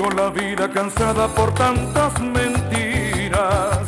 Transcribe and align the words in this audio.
Tengo 0.00 0.16
la 0.16 0.30
vida 0.30 0.66
cansada 0.70 1.28
por 1.28 1.52
tantas 1.52 2.18
mentiras. 2.22 3.80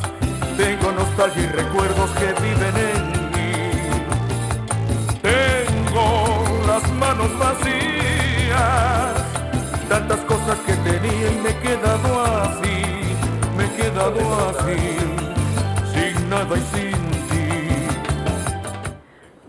Tengo 0.58 0.92
nostalgia 0.92 1.42
y 1.42 1.46
recuerdos 1.46 2.10
que 2.10 2.26
viven 2.42 2.76
en 2.92 3.02
mí. 3.32 3.52
Tengo 5.22 6.44
las 6.66 6.92
manos 6.92 7.30
vacías. 7.38 9.14
Tantas 9.88 10.20
cosas 10.26 10.58
que 10.66 10.74
tenía 10.74 11.32
y 11.32 11.40
me 11.42 11.48
he 11.48 11.58
quedado 11.60 12.24
así. 12.42 13.16
Me 13.56 13.64
he 13.64 13.72
quedado 13.80 14.20
así. 14.50 14.98
Sin 15.94 16.28
nada 16.28 16.58
y 16.58 16.76
sin 16.76 17.01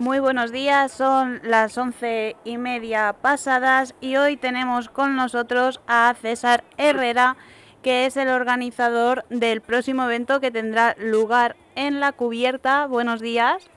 muy 0.04 0.20
buenos 0.20 0.52
días, 0.52 0.92
son 0.92 1.40
las 1.46 1.78
once 1.78 2.36
y 2.44 2.58
media 2.58 3.16
pasadas 3.22 3.96
y 4.02 4.18
hoy 4.18 4.36
tenemos 4.36 4.90
con 4.90 5.16
nosotros 5.16 5.80
a 5.88 6.14
César 6.22 6.66
Herrera, 6.78 7.38
que 7.82 8.06
es 8.06 8.18
el 8.18 8.28
organizador 8.28 9.24
del 9.30 9.62
próximo 9.62 10.04
evento 10.04 10.42
que 10.42 10.52
tendrá 10.52 10.94
lugar 11.00 11.56
en 11.78 12.02
la 12.02 12.12
cubierta. 12.12 12.86
Buenos 12.88 13.22
días. 13.22 13.70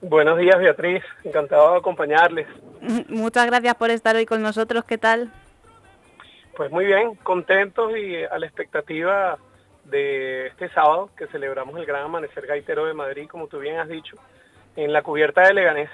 Buenos 0.00 0.38
días, 0.38 0.58
Beatriz. 0.58 1.04
Encantado 1.22 1.72
de 1.72 1.78
acompañarles. 1.80 2.46
Muchas 3.08 3.44
gracias 3.44 3.74
por 3.74 3.90
estar 3.90 4.16
hoy 4.16 4.24
con 4.24 4.40
nosotros. 4.40 4.84
¿Qué 4.84 4.96
tal? 4.96 5.30
Pues 6.56 6.70
muy 6.70 6.86
bien, 6.86 7.14
contentos 7.16 7.92
y 7.94 8.24
a 8.24 8.38
la 8.38 8.46
expectativa 8.46 9.36
de 9.84 10.46
este 10.46 10.70
sábado 10.70 11.10
que 11.14 11.26
celebramos 11.26 11.78
el 11.78 11.84
Gran 11.84 12.04
Amanecer 12.04 12.46
Gaitero 12.46 12.86
de 12.86 12.94
Madrid, 12.94 13.28
como 13.28 13.48
tú 13.48 13.58
bien 13.58 13.76
has 13.76 13.88
dicho 13.90 14.16
en 14.76 14.92
la 14.92 15.02
cubierta 15.02 15.42
de 15.42 15.54
Leganés. 15.54 15.90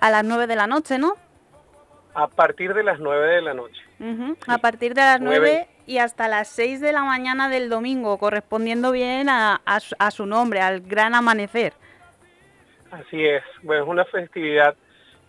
A 0.00 0.10
las 0.10 0.24
9 0.24 0.46
de 0.46 0.56
la 0.56 0.66
noche, 0.66 0.98
¿no? 0.98 1.14
A 2.14 2.28
partir 2.28 2.74
de 2.74 2.82
las 2.82 2.98
9 2.98 3.34
de 3.34 3.42
la 3.42 3.54
noche. 3.54 3.82
A 4.46 4.58
partir 4.58 4.94
de 4.94 5.00
las 5.00 5.20
9, 5.20 5.68
y 5.86 5.98
hasta 5.98 6.28
las 6.28 6.48
6 6.48 6.80
de 6.80 6.92
la 6.92 7.04
mañana 7.04 7.48
del 7.48 7.68
domingo, 7.68 8.18
correspondiendo 8.18 8.92
bien 8.92 9.28
a, 9.28 9.60
su 10.10 10.26
nombre, 10.26 10.60
al 10.60 10.80
gran 10.80 11.14
amanecer. 11.14 11.72
Así 12.90 13.24
es, 13.24 13.42
bueno, 13.62 13.84
es 13.84 13.88
una 13.88 14.04
festividad 14.04 14.76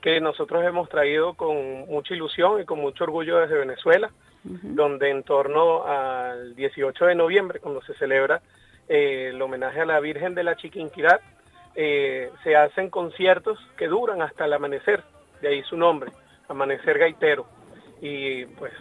que 0.01 0.19
nosotros 0.19 0.65
hemos 0.65 0.89
traído 0.89 1.33
con 1.33 1.85
mucha 1.87 2.13
ilusión 2.13 2.61
y 2.61 2.65
con 2.65 2.79
mucho 2.79 3.05
orgullo 3.05 3.39
desde 3.39 3.57
Venezuela, 3.57 4.11
donde 4.43 5.09
en 5.09 5.23
torno 5.23 5.85
al 5.85 6.55
18 6.55 7.05
de 7.05 7.15
noviembre, 7.15 7.59
cuando 7.59 7.81
se 7.83 7.93
celebra 7.93 8.41
eh, 8.89 9.29
el 9.29 9.41
homenaje 9.41 9.79
a 9.79 9.85
la 9.85 10.01
Virgen 10.01 10.35
de 10.35 10.43
la 10.43 10.57
Chiquinquirá, 10.57 11.21
eh, 11.75 12.31
se 12.43 12.55
hacen 12.55 12.89
conciertos 12.89 13.59
que 13.77 13.87
duran 13.87 14.21
hasta 14.21 14.45
el 14.45 14.53
amanecer, 14.53 15.03
de 15.41 15.49
ahí 15.49 15.63
su 15.63 15.77
nombre, 15.77 16.11
Amanecer 16.47 16.97
Gaitero. 16.99 17.45
Y 18.01 18.45
pues 18.45 18.73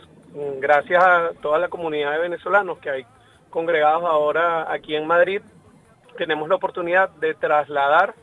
gracias 0.61 1.03
a 1.03 1.31
toda 1.41 1.59
la 1.59 1.69
comunidad 1.69 2.13
de 2.13 2.19
venezolanos 2.19 2.79
que 2.79 2.91
hay 2.91 3.07
congregados 3.51 4.05
ahora 4.05 4.73
aquí 4.73 4.97
en 4.97 5.07
Madrid, 5.07 5.43
tenemos 6.17 6.49
la 6.49 6.57
oportunidad 6.57 7.11
de 7.11 7.35
trasladar 7.35 8.15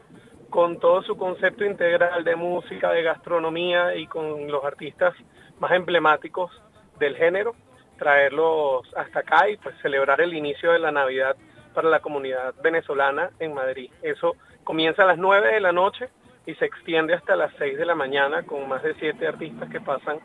con 0.49 0.79
todo 0.79 1.03
su 1.03 1.15
concepto 1.17 1.63
integral 1.63 2.23
de 2.23 2.35
música, 2.35 2.91
de 2.91 3.03
gastronomía 3.03 3.95
y 3.95 4.07
con 4.07 4.47
los 4.51 4.63
artistas 4.63 5.13
más 5.59 5.71
emblemáticos 5.71 6.51
del 6.99 7.15
género, 7.15 7.55
traerlos 7.97 8.87
hasta 8.95 9.19
acá 9.19 9.49
y 9.49 9.57
pues 9.57 9.75
celebrar 9.81 10.21
el 10.21 10.33
inicio 10.33 10.71
de 10.71 10.79
la 10.79 10.91
Navidad 10.91 11.35
para 11.73 11.89
la 11.89 11.99
comunidad 11.99 12.55
venezolana 12.63 13.29
en 13.39 13.53
Madrid. 13.53 13.91
Eso 14.01 14.35
comienza 14.69 15.01
a 15.01 15.07
las 15.07 15.17
9 15.17 15.53
de 15.53 15.61
la 15.61 15.71
noche 15.71 16.09
y 16.45 16.53
se 16.53 16.65
extiende 16.65 17.15
hasta 17.15 17.35
las 17.35 17.51
6 17.57 17.75
de 17.75 17.87
la 17.87 17.95
mañana 17.95 18.43
con 18.43 18.69
más 18.69 18.83
de 18.83 18.93
7 18.99 19.25
artistas 19.25 19.67
que 19.67 19.81
pasan 19.81 20.19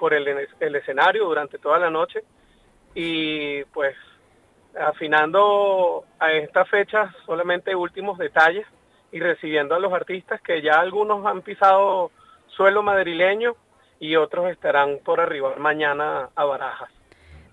por 0.00 0.12
el, 0.12 0.26
escenario 0.58 1.26
durante 1.26 1.60
toda 1.60 1.78
la 1.78 1.90
noche. 1.90 2.24
Y 2.92 3.62
pues 3.66 3.94
afinando 4.76 6.06
a 6.18 6.32
esta 6.32 6.64
fecha 6.64 7.14
solamente 7.24 7.76
últimos 7.76 8.18
detalles 8.18 8.66
y 9.12 9.20
recibiendo 9.20 9.76
a 9.76 9.78
los 9.78 9.92
artistas 9.92 10.40
que 10.42 10.60
ya 10.60 10.80
algunos 10.80 11.24
han 11.24 11.42
pisado 11.42 12.10
suelo 12.48 12.82
madrileño 12.82 13.54
y 14.00 14.16
otros 14.16 14.50
estarán 14.50 14.98
por 15.04 15.20
arribar 15.20 15.60
mañana 15.60 16.30
a 16.34 16.44
Barajas. 16.44 16.90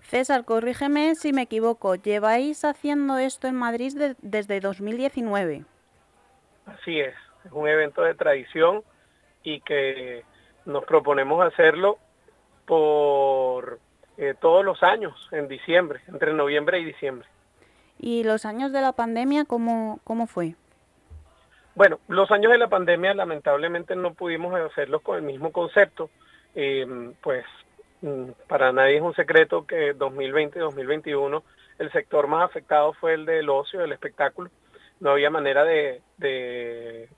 César, 0.00 0.44
corrígeme 0.44 1.14
si 1.14 1.32
me 1.32 1.42
equivoco, 1.42 1.94
lleváis 1.94 2.64
haciendo 2.64 3.18
esto 3.18 3.46
en 3.46 3.54
Madrid 3.54 4.16
desde 4.22 4.58
2019. 4.58 5.66
Así 6.66 7.00
es, 7.00 7.14
es 7.44 7.52
un 7.52 7.68
evento 7.68 8.02
de 8.02 8.14
tradición 8.14 8.82
y 9.42 9.60
que 9.60 10.24
nos 10.64 10.84
proponemos 10.84 11.44
hacerlo 11.44 11.98
por 12.66 13.80
eh, 14.16 14.34
todos 14.40 14.64
los 14.64 14.82
años, 14.82 15.28
en 15.32 15.48
diciembre, 15.48 16.00
entre 16.08 16.32
noviembre 16.32 16.78
y 16.78 16.84
diciembre. 16.84 17.26
¿Y 17.98 18.24
los 18.24 18.44
años 18.44 18.72
de 18.72 18.80
la 18.80 18.92
pandemia 18.92 19.44
cómo, 19.44 20.00
cómo 20.04 20.26
fue? 20.26 20.54
Bueno, 21.74 21.98
los 22.08 22.30
años 22.30 22.52
de 22.52 22.58
la 22.58 22.68
pandemia 22.68 23.14
lamentablemente 23.14 23.96
no 23.96 24.14
pudimos 24.14 24.54
hacerlos 24.54 25.02
con 25.02 25.16
el 25.16 25.22
mismo 25.22 25.52
concepto. 25.52 26.10
Eh, 26.54 26.86
pues 27.22 27.44
mm, 28.02 28.30
para 28.46 28.72
nadie 28.72 28.96
es 28.96 29.02
un 29.02 29.14
secreto 29.14 29.66
que 29.66 29.94
2020 29.94 30.58
y 30.58 30.62
2021 30.62 31.42
el 31.78 31.90
sector 31.92 32.26
más 32.26 32.44
afectado 32.44 32.92
fue 32.92 33.14
el 33.14 33.24
del 33.24 33.48
ocio, 33.48 33.80
del 33.80 33.92
espectáculo 33.92 34.50
no 35.02 35.10
había 35.10 35.30
manera 35.30 35.64
de, 35.64 36.00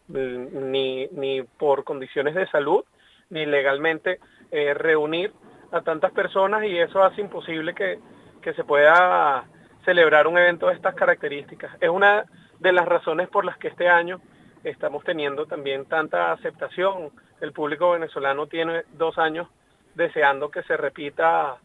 ni, 0.08 1.06
ni, 1.08 1.42
por 1.42 1.84
condiciones 1.84 2.34
de 2.34 2.46
salud, 2.48 2.82
ni 3.28 3.44
legalmente 3.44 4.20
eh, 4.50 4.72
reunir 4.72 5.34
a 5.70 5.82
tantas 5.82 6.10
personas 6.12 6.64
y 6.64 6.78
eso 6.78 7.02
hace 7.02 7.20
imposible 7.20 7.74
que, 7.74 7.98
que 8.40 8.54
se 8.54 8.64
pueda 8.64 9.44
celebrar 9.84 10.26
un 10.26 10.38
evento 10.38 10.68
de 10.68 10.74
estas 10.74 10.94
características. 10.94 11.76
Es 11.78 11.90
una 11.90 12.24
de 12.58 12.72
las 12.72 12.86
razones 12.86 13.28
por 13.28 13.44
las 13.44 13.58
que 13.58 13.68
este 13.68 13.86
año 13.86 14.18
estamos 14.64 15.04
teniendo 15.04 15.44
también 15.44 15.84
tanta 15.84 16.32
aceptación. 16.32 17.10
El 17.42 17.52
público 17.52 17.90
venezolano 17.90 18.46
tiene 18.46 18.84
dos 18.94 19.18
años 19.18 19.46
deseando 19.94 20.50
que 20.50 20.62
se 20.62 20.78
repita 20.78 21.58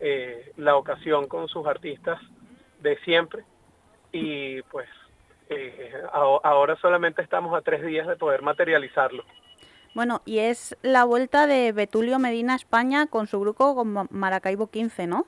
eh, 0.00 0.52
la 0.56 0.76
ocasión 0.76 1.26
con 1.26 1.48
sus 1.48 1.66
artistas 1.66 2.18
de 2.80 2.96
siempre 3.00 3.44
y 4.10 4.62
pues 4.62 4.88
eh, 5.48 5.92
ahora 6.12 6.76
solamente 6.76 7.22
estamos 7.22 7.56
a 7.56 7.62
tres 7.62 7.84
días 7.84 8.06
de 8.06 8.16
poder 8.16 8.42
materializarlo. 8.42 9.24
Bueno, 9.94 10.20
y 10.26 10.40
es 10.40 10.76
la 10.82 11.04
vuelta 11.04 11.46
de 11.46 11.72
Betulio 11.72 12.18
Medina 12.18 12.52
a 12.52 12.56
España 12.56 13.06
con 13.06 13.26
su 13.26 13.40
grupo 13.40 13.74
con 13.74 14.08
Maracaibo 14.10 14.66
15, 14.66 15.06
¿no? 15.06 15.26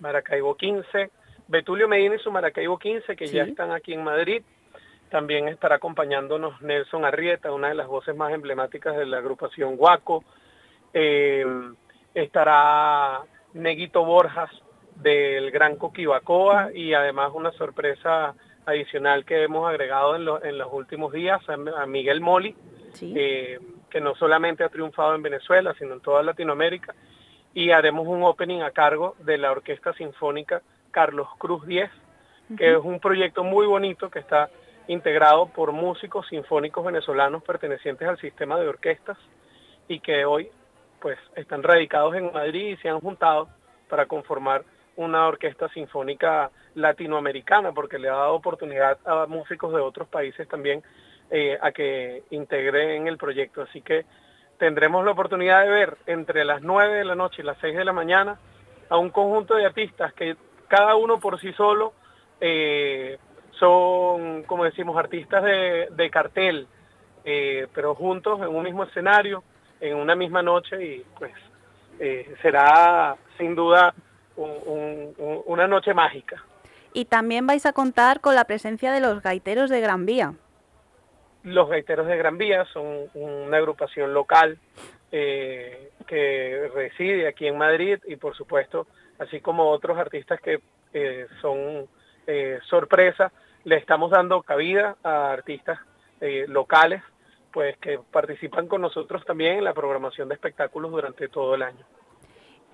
Maracaibo 0.00 0.56
15, 0.56 1.10
Betulio 1.48 1.86
Medina 1.86 2.14
y 2.14 2.18
su 2.18 2.32
Maracaibo 2.32 2.78
15, 2.78 3.14
que 3.14 3.26
ya 3.26 3.42
están 3.42 3.72
aquí 3.72 3.92
en 3.92 4.04
Madrid. 4.04 4.42
También 5.10 5.48
estará 5.48 5.76
acompañándonos 5.76 6.62
Nelson 6.62 7.04
Arrieta, 7.04 7.52
una 7.52 7.68
de 7.68 7.74
las 7.74 7.88
voces 7.88 8.16
más 8.16 8.32
emblemáticas 8.32 8.96
de 8.96 9.04
la 9.04 9.18
agrupación 9.18 9.76
Guaco. 9.76 10.24
Eh, 10.94 11.44
estará 12.14 13.20
Neguito 13.52 14.02
Borjas 14.04 14.50
del 14.96 15.50
Gran 15.50 15.76
Coquibacoa 15.76 16.70
y 16.72 16.94
además 16.94 17.32
una 17.34 17.52
sorpresa 17.52 18.34
adicional 18.66 19.24
que 19.24 19.42
hemos 19.42 19.68
agregado 19.68 20.16
en, 20.16 20.48
en 20.48 20.58
los 20.58 20.72
últimos 20.72 21.12
días 21.12 21.40
a, 21.48 21.86
Miguel 21.86 22.20
Moli, 22.20 22.54
eh, 23.00 23.58
que 23.90 24.00
no 24.00 24.14
solamente 24.14 24.64
ha 24.64 24.68
triunfado 24.68 25.14
en 25.14 25.22
Venezuela, 25.22 25.74
sino 25.78 25.94
en 25.94 26.00
toda 26.00 26.22
Latinoamérica, 26.22 26.94
y 27.54 27.70
haremos 27.70 28.06
un 28.06 28.22
opening 28.22 28.60
a 28.62 28.70
cargo 28.70 29.16
de 29.20 29.38
la 29.38 29.52
Orquesta 29.52 29.92
Sinfónica 29.94 30.62
Carlos 30.90 31.28
Cruz 31.38 31.66
10, 31.66 31.90
que 32.56 32.72
es 32.72 32.78
un 32.78 33.00
proyecto 33.00 33.44
muy 33.44 33.66
bonito 33.66 34.10
que 34.10 34.18
está 34.18 34.50
integrado 34.88 35.46
por 35.46 35.72
músicos 35.72 36.26
sinfónicos 36.28 36.84
venezolanos 36.84 37.42
pertenecientes 37.42 38.06
al 38.06 38.18
sistema 38.18 38.58
de 38.58 38.68
orquestas 38.68 39.16
y 39.88 40.00
que 40.00 40.24
hoy 40.24 40.50
pues 41.00 41.18
están 41.34 41.62
radicados 41.62 42.14
en 42.14 42.32
Madrid 42.32 42.72
y 42.72 42.76
se 42.76 42.88
han 42.88 43.00
juntado 43.00 43.48
para 43.88 44.06
conformar 44.06 44.64
una 44.96 45.26
orquesta 45.26 45.68
sinfónica 45.70 46.50
latinoamericana, 46.74 47.72
porque 47.72 47.98
le 47.98 48.08
ha 48.08 48.14
dado 48.14 48.34
oportunidad 48.34 48.98
a 49.04 49.26
músicos 49.26 49.72
de 49.72 49.80
otros 49.80 50.08
países 50.08 50.48
también 50.48 50.82
eh, 51.30 51.58
a 51.60 51.72
que 51.72 52.24
integren 52.30 53.06
el 53.06 53.16
proyecto. 53.16 53.62
Así 53.62 53.80
que 53.80 54.04
tendremos 54.58 55.04
la 55.04 55.12
oportunidad 55.12 55.62
de 55.62 55.70
ver 55.70 55.96
entre 56.06 56.44
las 56.44 56.62
9 56.62 56.94
de 56.98 57.04
la 57.04 57.14
noche 57.14 57.42
y 57.42 57.44
las 57.44 57.58
6 57.60 57.76
de 57.76 57.84
la 57.84 57.92
mañana 57.92 58.38
a 58.88 58.98
un 58.98 59.10
conjunto 59.10 59.54
de 59.54 59.64
artistas 59.64 60.12
que 60.12 60.36
cada 60.68 60.94
uno 60.94 61.18
por 61.18 61.40
sí 61.40 61.52
solo 61.52 61.92
eh, 62.40 63.18
son, 63.52 64.42
como 64.44 64.64
decimos, 64.64 64.96
artistas 64.96 65.42
de, 65.44 66.10
cartel, 66.10 66.66
eh, 67.24 67.66
pero 67.74 67.94
juntos 67.94 68.40
en 68.40 68.48
un 68.48 68.64
mismo 68.64 68.84
escenario, 68.84 69.42
en 69.80 69.96
una 69.96 70.14
misma 70.14 70.42
noche 70.42 70.84
y 70.84 71.06
pues 71.18 71.32
será 72.40 73.16
sin 73.38 73.54
duda 73.54 73.94
una 74.36 75.66
noche 75.66 75.94
mágica. 75.94 76.42
Y 76.94 77.06
también 77.06 77.46
vais 77.46 77.64
a 77.66 77.72
contar 77.72 78.20
con 78.20 78.34
la 78.34 78.44
presencia 78.44 78.92
de 78.92 79.00
los 79.00 79.22
gaiteros 79.22 79.70
de 79.70 79.80
Gran 79.80 80.04
Vía. 80.04 80.34
Los 81.42 81.68
gaiteros 81.68 82.06
de 82.06 82.16
Gran 82.16 82.38
Vía 82.38 82.64
son 82.72 83.08
una 83.14 83.56
agrupación 83.56 84.14
local 84.14 84.58
eh, 85.10 85.90
que 86.06 86.70
reside 86.74 87.26
aquí 87.26 87.46
en 87.46 87.58
Madrid 87.58 87.98
y 88.06 88.16
por 88.16 88.36
supuesto 88.36 88.86
así 89.18 89.40
como 89.40 89.68
otros 89.68 89.98
artistas 89.98 90.40
que 90.40 90.60
eh, 90.92 91.26
son 91.40 91.86
eh, 92.26 92.58
sorpresa, 92.68 93.32
le 93.64 93.76
estamos 93.76 94.10
dando 94.10 94.42
cabida 94.42 94.96
a 95.02 95.32
artistas 95.32 95.78
locales 96.46 97.02
pues 97.52 97.76
que 97.78 97.98
participan 97.98 98.68
con 98.68 98.80
nosotros 98.80 99.24
también 99.24 99.58
en 99.58 99.64
la 99.64 99.74
programación 99.74 100.28
de 100.28 100.34
espectáculos 100.34 100.92
durante 100.92 101.28
todo 101.28 101.56
el 101.56 101.62
año. 101.62 101.84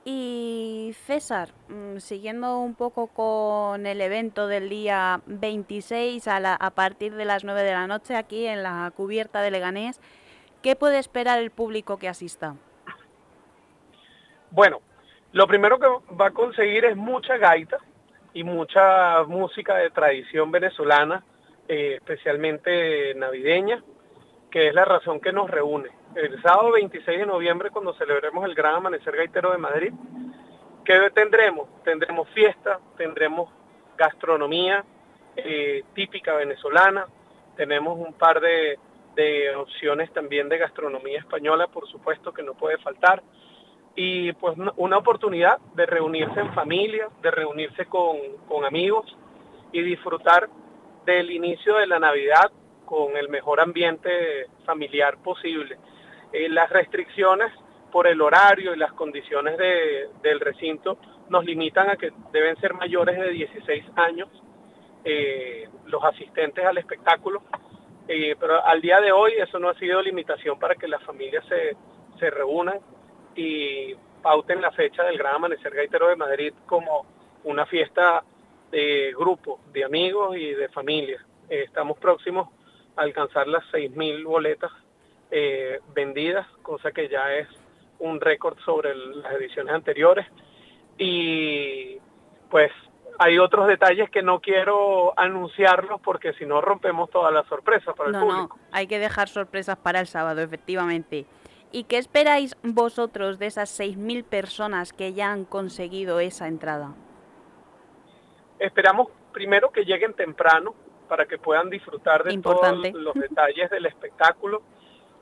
Y 0.04 0.92
César, 1.04 1.50
mm, 1.68 1.98
siguiendo 1.98 2.60
un 2.60 2.74
poco 2.74 3.08
con 3.08 3.86
el 3.86 4.00
evento 4.00 4.46
del 4.46 4.68
día 4.68 5.20
26 5.26 6.26
a, 6.28 6.54
a 6.54 6.70
partir 6.70 7.14
de 7.14 7.24
las 7.24 7.44
9 7.44 7.62
de 7.62 7.72
la 7.72 7.86
noche 7.86 8.16
aquí 8.16 8.46
en 8.46 8.62
la 8.62 8.90
cubierta 8.96 9.42
de 9.42 9.50
Leganés, 9.50 10.00
¿qué 10.62 10.76
puede 10.76 10.98
esperar 10.98 11.38
el 11.40 11.50
público 11.50 11.98
que 11.98 12.08
asista? 12.08 12.54
Bueno, 14.50 14.80
lo 15.32 15.46
primero 15.46 15.78
que 15.78 15.86
va 16.14 16.28
a 16.28 16.30
conseguir 16.30 16.86
es 16.86 16.96
mucha 16.96 17.36
gaita 17.36 17.78
y 18.32 18.44
mucha 18.44 19.24
música 19.24 19.76
de 19.76 19.90
tradición 19.90 20.50
venezolana, 20.50 21.22
eh, 21.68 21.96
especialmente 21.96 23.14
navideña, 23.14 23.82
que 24.50 24.68
es 24.68 24.74
la 24.74 24.84
razón 24.84 25.20
que 25.20 25.32
nos 25.32 25.50
reúne. 25.50 25.90
El 26.14 26.40
sábado 26.42 26.72
26 26.72 27.18
de 27.20 27.26
noviembre, 27.26 27.70
cuando 27.70 27.94
celebremos 27.94 28.44
el 28.44 28.54
Gran 28.54 28.76
Amanecer 28.76 29.16
Gaitero 29.16 29.52
de 29.52 29.58
Madrid, 29.58 29.92
¿qué 30.84 31.10
tendremos? 31.14 31.68
Tendremos 31.84 32.28
fiesta, 32.30 32.80
tendremos 32.96 33.50
gastronomía 33.96 34.84
eh, 35.36 35.84
típica 35.94 36.34
venezolana, 36.34 37.06
tenemos 37.56 37.98
un 37.98 38.14
par 38.14 38.40
de, 38.40 38.78
de 39.14 39.54
opciones 39.54 40.12
también 40.12 40.48
de 40.48 40.58
gastronomía 40.58 41.18
española, 41.18 41.66
por 41.66 41.88
supuesto, 41.88 42.32
que 42.32 42.42
no 42.42 42.54
puede 42.54 42.78
faltar 42.78 43.22
y 44.00 44.32
pues 44.34 44.56
una 44.76 44.96
oportunidad 44.96 45.58
de 45.74 45.84
reunirse 45.84 46.38
en 46.38 46.54
familia, 46.54 47.08
de 47.20 47.32
reunirse 47.32 47.86
con, 47.86 48.16
amigos 48.64 49.04
y 49.72 49.82
disfrutar 49.82 50.48
del 51.04 51.32
inicio 51.32 51.74
de 51.78 51.88
la 51.88 51.98
Navidad 51.98 52.52
con 52.88 53.18
el 53.18 53.28
mejor 53.28 53.60
ambiente 53.60 54.46
familiar 54.64 55.18
posible. 55.18 55.76
Eh, 56.32 56.48
las 56.48 56.70
restricciones 56.70 57.52
por 57.92 58.06
el 58.06 58.22
horario 58.22 58.74
y 58.74 58.78
las 58.78 58.94
condiciones 58.94 59.58
del 59.58 60.40
recinto 60.40 60.96
nos 61.28 61.44
limitan 61.44 61.90
a 61.90 61.96
que 61.96 62.10
deben 62.32 62.56
ser 62.56 62.72
mayores 62.72 63.18
de 63.18 63.28
16 63.28 63.84
años 63.96 64.28
eh, 65.04 65.68
los 65.84 66.02
asistentes 66.02 66.64
al 66.64 66.78
espectáculo, 66.78 67.42
eh, 68.08 68.34
pero 68.40 68.64
al 68.64 68.80
día 68.80 69.02
de 69.02 69.12
hoy 69.12 69.32
eso 69.36 69.58
no 69.58 69.68
ha 69.68 69.74
sido 69.74 70.00
limitación 70.00 70.58
para 70.58 70.74
que 70.74 70.88
las 70.88 71.02
familias 71.02 71.44
se, 71.46 71.76
se 72.18 72.30
reúnan 72.30 72.80
y 73.36 73.94
pauten 74.22 74.62
la 74.62 74.70
fecha 74.70 75.02
del 75.04 75.18
Gran 75.18 75.34
Amanecer 75.34 75.74
Gaitero 75.74 76.08
de 76.08 76.16
Madrid 76.16 76.54
como 76.64 77.04
una 77.44 77.66
fiesta 77.66 78.24
de 78.70 79.14
grupo, 79.14 79.60
de 79.72 79.84
amigos 79.84 80.38
y 80.38 80.54
de 80.54 80.70
familia. 80.70 81.22
Estamos 81.50 81.98
próximos 81.98 82.48
alcanzar 82.98 83.46
las 83.46 83.64
6.000 83.72 84.24
boletas 84.24 84.70
eh, 85.30 85.80
vendidas, 85.94 86.46
cosa 86.62 86.90
que 86.92 87.08
ya 87.08 87.34
es 87.34 87.48
un 87.98 88.20
récord 88.20 88.58
sobre 88.64 88.94
las 88.94 89.32
ediciones 89.34 89.74
anteriores. 89.74 90.26
Y 90.98 91.98
pues 92.50 92.72
hay 93.18 93.38
otros 93.38 93.66
detalles 93.68 94.10
que 94.10 94.22
no 94.22 94.40
quiero 94.40 95.18
anunciarlos 95.18 96.00
porque 96.00 96.32
si 96.34 96.46
no 96.46 96.60
rompemos 96.60 97.10
todas 97.10 97.32
las 97.32 97.46
sorpresas 97.46 97.94
para 97.96 98.10
el 98.10 98.16
público. 98.16 98.56
No, 98.56 98.68
hay 98.72 98.86
que 98.86 98.98
dejar 98.98 99.28
sorpresas 99.28 99.76
para 99.76 100.00
el 100.00 100.06
sábado, 100.06 100.40
efectivamente. 100.40 101.26
¿Y 101.70 101.84
qué 101.84 101.98
esperáis 101.98 102.56
vosotros 102.62 103.38
de 103.38 103.46
esas 103.46 103.78
6.000 103.78 104.24
personas 104.24 104.92
que 104.92 105.12
ya 105.12 105.30
han 105.30 105.44
conseguido 105.44 106.18
esa 106.20 106.48
entrada? 106.48 106.94
Esperamos 108.58 109.08
primero 109.32 109.70
que 109.70 109.84
lleguen 109.84 110.14
temprano 110.14 110.74
para 111.08 111.26
que 111.26 111.38
puedan 111.38 111.70
disfrutar 111.70 112.22
de 112.22 112.38
todos 112.38 112.76
los 112.92 113.14
detalles 113.14 113.70
del 113.70 113.86
espectáculo. 113.86 114.62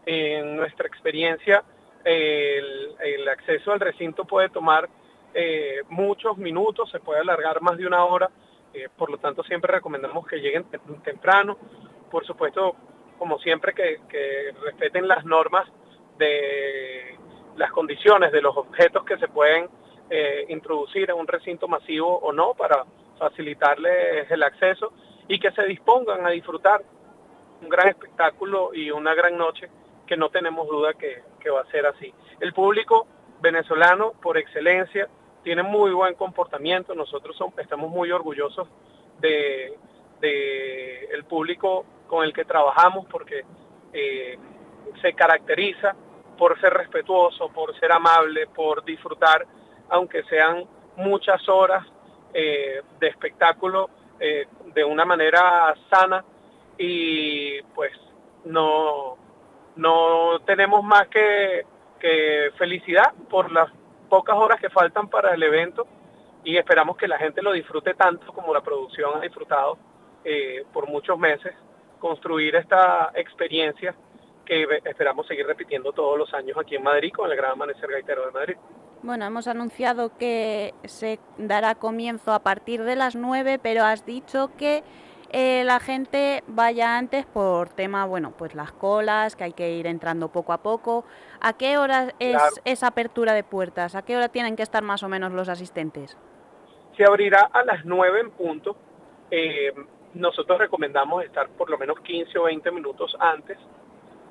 En 0.04 0.56
nuestra 0.56 0.86
experiencia, 0.86 1.64
el, 2.04 3.28
acceso 3.28 3.72
al 3.72 3.80
recinto 3.80 4.24
puede 4.24 4.48
tomar 4.50 4.88
eh, 5.34 5.82
muchos 5.88 6.38
minutos, 6.38 6.90
se 6.90 7.00
puede 7.00 7.20
alargar 7.20 7.60
más 7.60 7.76
de 7.76 7.86
una 7.86 8.04
hora, 8.04 8.30
eh, 8.72 8.88
por 8.96 9.10
lo 9.10 9.18
tanto 9.18 9.42
siempre 9.42 9.72
recomendamos 9.72 10.26
que 10.26 10.36
lleguen 10.36 10.66
temprano. 11.02 11.58
Por 12.10 12.24
supuesto, 12.24 12.76
como 13.18 13.38
siempre, 13.38 13.74
que 13.74 14.54
respeten 14.62 15.08
las 15.08 15.24
normas 15.24 15.66
de 16.18 17.16
las 17.56 17.70
condiciones 17.72 18.32
de 18.32 18.42
los 18.42 18.56
objetos 18.56 19.04
que 19.04 19.18
se 19.18 19.28
pueden 19.28 19.68
eh, 20.10 20.46
introducir 20.48 21.10
en 21.10 21.16
un 21.16 21.26
recinto 21.26 21.66
masivo 21.66 22.18
o 22.18 22.32
no 22.32 22.54
para 22.54 22.84
facilitarles 23.18 24.30
el 24.30 24.42
acceso 24.42 24.92
y 25.28 25.38
que 25.38 25.50
se 25.52 25.64
dispongan 25.64 26.24
a 26.26 26.30
disfrutar 26.30 26.82
un 27.62 27.68
gran 27.68 27.88
espectáculo 27.88 28.74
y 28.74 28.90
una 28.90 29.14
gran 29.14 29.36
noche 29.36 29.68
que 30.06 30.16
no 30.16 30.28
tenemos 30.30 30.68
duda 30.68 30.94
que, 30.94 31.22
va 31.50 31.60
a 31.60 31.70
ser 31.70 31.86
así. 31.86 32.12
El 32.40 32.52
público 32.52 33.06
venezolano 33.40 34.14
por 34.20 34.36
excelencia 34.36 35.08
tiene 35.44 35.62
muy 35.62 35.92
buen 35.92 36.14
comportamiento, 36.14 36.92
nosotros 36.92 37.36
estamos 37.58 37.88
muy 37.88 38.10
orgullosos 38.10 38.66
de, 39.20 39.78
el 40.20 41.24
público 41.24 41.84
con 42.08 42.24
el 42.24 42.32
que 42.32 42.44
trabajamos 42.44 43.06
porque 43.06 43.44
eh, 43.92 44.36
se 45.00 45.12
caracteriza 45.12 45.94
por 46.36 46.60
ser 46.60 46.74
respetuoso, 46.74 47.48
por 47.50 47.78
ser 47.78 47.92
amable, 47.92 48.48
por 48.48 48.84
disfrutar, 48.84 49.46
aunque 49.88 50.24
sean 50.24 50.64
muchas 50.96 51.48
horas 51.48 51.86
eh, 52.34 52.82
de 52.98 53.06
espectáculo 53.06 53.88
eh, 54.20 54.46
de 54.74 54.84
una 54.84 55.04
manera 55.04 55.74
sana 55.90 56.24
y 56.78 57.60
pues 57.74 57.92
no, 58.44 59.16
no 59.76 60.38
tenemos 60.44 60.82
más 60.84 61.08
que, 61.08 61.64
que 61.98 62.50
felicidad 62.56 63.12
por 63.28 63.50
las 63.50 63.70
pocas 64.08 64.36
horas 64.36 64.60
que 64.60 64.70
faltan 64.70 65.08
para 65.08 65.34
el 65.34 65.42
evento 65.42 65.86
y 66.44 66.56
esperamos 66.56 66.96
que 66.96 67.08
la 67.08 67.18
gente 67.18 67.42
lo 67.42 67.52
disfrute 67.52 67.94
tanto 67.94 68.32
como 68.32 68.54
la 68.54 68.60
producción 68.60 69.12
ha 69.16 69.20
disfrutado 69.20 69.78
eh, 70.24 70.64
por 70.72 70.88
muchos 70.88 71.18
meses, 71.18 71.54
construir 71.98 72.54
esta 72.56 73.10
experiencia 73.14 73.94
que 74.44 74.66
esperamos 74.84 75.26
seguir 75.26 75.46
repitiendo 75.46 75.92
todos 75.92 76.16
los 76.16 76.32
años 76.34 76.56
aquí 76.56 76.76
en 76.76 76.84
Madrid 76.84 77.12
con 77.12 77.30
el 77.30 77.36
Gran 77.36 77.52
Amanecer 77.52 77.90
Gaitero 77.90 78.26
de 78.26 78.32
Madrid. 78.32 78.56
Bueno, 79.06 79.24
hemos 79.24 79.46
anunciado 79.46 80.10
que 80.18 80.74
se 80.82 81.20
dará 81.38 81.76
comienzo 81.76 82.32
a 82.32 82.40
partir 82.40 82.82
de 82.82 82.96
las 82.96 83.14
9, 83.14 83.60
pero 83.62 83.84
has 83.84 84.04
dicho 84.04 84.50
que 84.58 84.82
eh, 85.30 85.62
la 85.64 85.78
gente 85.78 86.42
vaya 86.48 86.98
antes 86.98 87.24
por 87.24 87.68
tema, 87.68 88.04
bueno, 88.04 88.32
pues 88.36 88.56
las 88.56 88.72
colas, 88.72 89.36
que 89.36 89.44
hay 89.44 89.52
que 89.52 89.70
ir 89.74 89.86
entrando 89.86 90.32
poco 90.32 90.52
a 90.52 90.58
poco. 90.60 91.04
¿A 91.40 91.52
qué 91.52 91.78
hora 91.78 92.14
es 92.18 92.60
esa 92.64 92.88
apertura 92.88 93.32
de 93.34 93.44
puertas? 93.44 93.94
¿A 93.94 94.02
qué 94.02 94.16
hora 94.16 94.28
tienen 94.28 94.56
que 94.56 94.64
estar 94.64 94.82
más 94.82 95.04
o 95.04 95.08
menos 95.08 95.30
los 95.30 95.48
asistentes? 95.48 96.18
Se 96.96 97.04
abrirá 97.04 97.48
a 97.52 97.62
las 97.62 97.84
9 97.84 98.18
en 98.18 98.30
punto. 98.32 98.76
Eh, 99.30 99.72
nosotros 100.14 100.58
recomendamos 100.58 101.22
estar 101.22 101.48
por 101.50 101.70
lo 101.70 101.78
menos 101.78 102.00
15 102.00 102.36
o 102.40 102.44
20 102.46 102.72
minutos 102.72 103.16
antes 103.20 103.56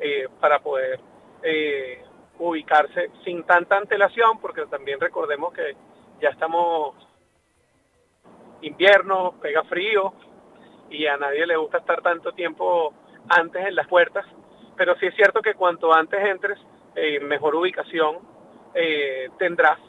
eh, 0.01 0.27
para 0.41 0.59
poder 0.59 0.99
eh, 1.43 2.03
ubicarse 2.39 3.11
sin 3.23 3.43
tanta 3.43 3.77
antelación, 3.77 4.39
porque 4.39 4.65
también 4.65 4.99
recordemos 4.99 5.53
que 5.53 5.75
ya 6.21 6.29
estamos 6.29 6.95
invierno, 8.61 9.35
pega 9.41 9.63
frío 9.63 10.13
y 10.89 11.05
a 11.07 11.17
nadie 11.17 11.45
le 11.45 11.57
gusta 11.57 11.79
estar 11.79 12.01
tanto 12.01 12.33
tiempo 12.33 12.93
antes 13.29 13.65
en 13.65 13.75
las 13.75 13.87
puertas, 13.87 14.25
pero 14.75 14.95
sí 14.99 15.07
es 15.07 15.15
cierto 15.15 15.41
que 15.41 15.53
cuanto 15.53 15.93
antes 15.93 16.19
entres, 16.23 16.59
eh, 16.95 17.19
mejor 17.19 17.55
ubicación 17.55 18.19
tendrás, 19.37 19.79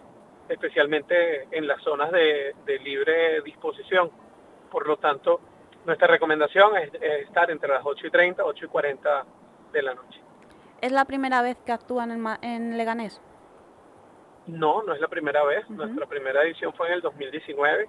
especialmente 0.48 1.48
en 1.50 1.66
las 1.66 1.82
zonas 1.82 2.12
de, 2.12 2.54
libre 2.84 3.40
disposición. 3.42 4.12
Por 4.70 4.86
lo 4.86 4.96
tanto, 4.96 5.40
nuestra 5.84 6.06
recomendación 6.06 6.76
es, 6.76 6.94
es, 6.94 7.26
estar 7.26 7.50
entre 7.50 7.68
las 7.68 7.84
8 7.84 8.06
y 8.06 8.10
30, 8.10 8.44
8 8.44 8.64
y 8.64 8.68
40 8.68 9.24
de 9.72 9.82
la 9.82 9.94
noche. 9.94 10.25
¿Es 10.86 10.92
la 10.92 11.04
primera 11.04 11.42
vez 11.42 11.56
que 11.66 11.72
actúan 11.72 12.12
en, 12.12 12.24
en 12.42 12.78
Leganés? 12.78 13.20
No, 14.46 14.84
no 14.84 14.94
es 14.94 15.00
la 15.00 15.08
primera 15.08 15.42
vez. 15.42 15.68
Nuestra 15.68 16.06
primera 16.06 16.44
edición 16.44 16.72
fue 16.74 16.86
en 16.86 16.92
el 16.92 17.00
2019. 17.00 17.88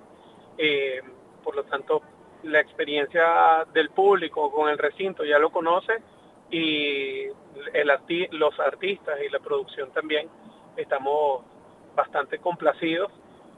Eh, 0.57 1.01
por 1.43 1.55
lo 1.55 1.63
tanto, 1.65 2.01
la 2.41 2.59
experiencia 2.59 3.67
del 3.71 3.91
público 3.91 4.51
con 4.51 4.67
el 4.67 4.79
recinto 4.79 5.23
ya 5.23 5.37
lo 5.37 5.51
conoce 5.51 5.93
y 6.49 7.25
el 7.73 7.91
los 8.31 8.59
artistas 8.59 9.19
y 9.23 9.29
la 9.29 9.41
producción 9.41 9.91
también 9.91 10.27
estamos 10.75 11.43
bastante 11.95 12.39
complacidos 12.39 13.11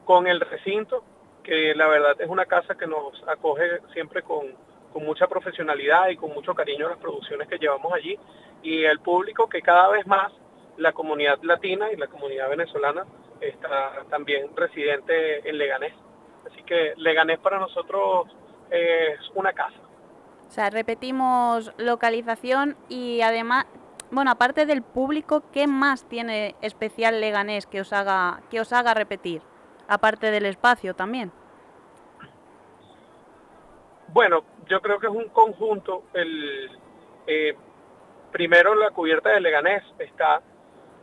con 0.03 0.27
el 0.27 0.41
recinto, 0.41 1.01
que 1.43 1.73
la 1.75 1.87
verdad 1.87 2.19
es 2.19 2.27
una 2.27 2.45
casa 2.45 2.75
que 2.75 2.87
nos 2.87 3.25
acoge 3.25 3.79
siempre 3.93 4.21
con, 4.21 4.53
con 4.91 5.05
mucha 5.05 5.27
profesionalidad 5.27 6.09
y 6.09 6.17
con 6.17 6.33
mucho 6.33 6.53
cariño 6.53 6.89
las 6.89 6.97
producciones 6.97 7.47
que 7.47 7.57
llevamos 7.57 7.93
allí 7.93 8.17
y 8.63 8.83
el 8.83 8.99
público 8.99 9.47
que 9.47 9.61
cada 9.61 9.89
vez 9.89 10.05
más 10.07 10.31
la 10.77 10.93
comunidad 10.93 11.39
latina 11.43 11.91
y 11.91 11.97
la 11.97 12.07
comunidad 12.07 12.49
venezolana 12.49 13.05
está 13.41 14.05
también 14.09 14.55
residente 14.55 15.47
en 15.47 15.57
Leganés. 15.57 15.93
Así 16.49 16.63
que 16.63 16.93
Leganés 16.97 17.39
para 17.39 17.59
nosotros 17.59 18.27
es 18.69 19.19
una 19.35 19.53
casa. 19.53 19.77
O 20.47 20.51
sea, 20.51 20.69
repetimos 20.69 21.71
localización 21.77 22.75
y 22.87 23.21
además, 23.21 23.65
bueno, 24.09 24.31
aparte 24.31 24.65
del 24.65 24.81
público, 24.81 25.43
¿qué 25.51 25.67
más 25.67 26.07
tiene 26.07 26.55
especial 26.61 27.21
Leganés 27.21 27.67
que 27.67 27.81
os 27.81 27.93
haga, 27.93 28.41
que 28.49 28.59
os 28.59 28.73
haga 28.73 28.93
repetir? 28.93 29.41
Aparte 29.87 30.31
del 30.31 30.45
espacio 30.45 30.95
también. 30.95 31.31
Bueno, 34.11 34.43
yo 34.67 34.81
creo 34.81 34.99
que 34.99 35.07
es 35.07 35.13
un 35.13 35.29
conjunto. 35.29 36.05
El, 36.13 36.69
eh, 37.27 37.55
primero, 38.31 38.73
la 38.73 38.89
cubierta 38.89 39.29
de 39.29 39.39
Leganés 39.39 39.83
está 39.99 40.41